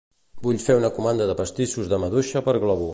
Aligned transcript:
Vull 0.45 0.61
fer 0.63 0.77
una 0.79 0.91
comanda 0.95 1.29
de 1.33 1.37
pastissos 1.43 1.93
de 1.93 2.03
maduixa 2.07 2.47
per 2.51 2.61
Glovo. 2.67 2.89